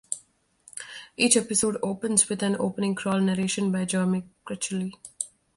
Each 1.15 1.37
episode 1.37 1.77
opens 1.83 2.27
with 2.27 2.41
an 2.41 2.57
opening 2.59 2.95
crawl 2.95 3.21
narration 3.21 3.71
by 3.71 3.85
Jeremy 3.85 4.23
Crutchley. 4.47 4.95